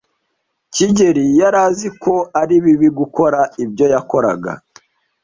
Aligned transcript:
kigeli 0.73 1.23
yari 1.39 1.57
azi 1.67 1.89
ko 2.03 2.13
ari 2.41 2.55
bibi 2.63 2.89
gukora 2.99 3.39
ibyo 3.63 3.85
yakoraga. 3.93 4.51